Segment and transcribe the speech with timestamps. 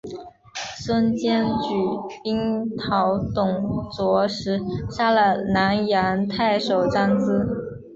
[0.83, 1.73] 孙坚举
[2.23, 7.45] 兵讨董卓时杀了南阳太守张咨。